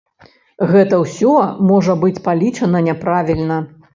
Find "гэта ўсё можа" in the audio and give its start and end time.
0.71-1.95